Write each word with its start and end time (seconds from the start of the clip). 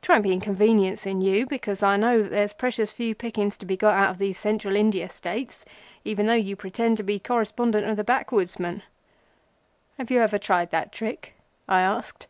'Twon't 0.00 0.22
be 0.22 0.32
inconveniencing 0.32 1.20
you 1.20 1.44
because 1.44 1.82
I 1.82 1.98
know 1.98 2.22
that 2.22 2.30
there's 2.30 2.54
precious 2.54 2.90
few 2.90 3.14
pickings 3.14 3.58
to 3.58 3.66
be 3.66 3.76
got 3.76 3.92
out 3.92 4.08
of 4.08 4.16
these 4.16 4.38
Central 4.38 4.76
India 4.76 5.10
States—even 5.10 6.24
though 6.24 6.32
you 6.32 6.56
pretend 6.56 6.96
to 6.96 7.02
be 7.02 7.18
correspondent 7.18 7.86
of 7.86 7.98
the 7.98 8.02
Backwoodsman." 8.02 8.82
"Have 9.98 10.10
you 10.10 10.22
ever 10.22 10.38
tried 10.38 10.70
that 10.70 10.90
trick?" 10.90 11.34
I 11.68 11.82
asked. 11.82 12.28